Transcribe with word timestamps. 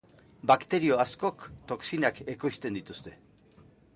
Bakterio 0.51 0.95
askok 1.03 1.43
toxinak 1.71 2.21
ekoizten 2.35 2.79
dituzte. 2.81 3.17